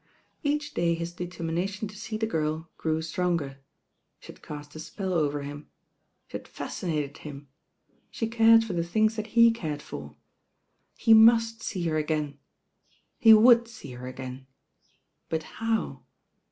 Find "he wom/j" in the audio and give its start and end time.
13.19-13.69